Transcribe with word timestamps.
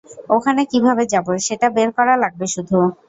ওখানে 0.35 0.61
কীভাবে 0.71 1.03
যাবো, 1.13 1.31
সেটা 1.47 1.67
বের 1.75 1.89
করা 1.97 2.13
লাগবে 2.23 2.45
শুধু। 2.55 2.77